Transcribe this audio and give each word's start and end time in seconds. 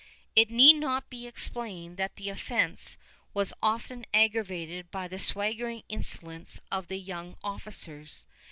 It 0.35 0.49
need 0.49 0.77
not 0.77 1.11
be 1.11 1.27
explained 1.27 1.97
that 1.97 2.15
the 2.15 2.29
offense 2.29 2.97
was 3.35 3.53
often 3.61 4.03
aggravated 4.15 4.89
by 4.89 5.07
the 5.07 5.19
swaggering 5.19 5.83
insolence 5.89 6.59
of 6.71 6.87
the 6.87 6.97
young 6.97 7.37
officers. 7.43 8.25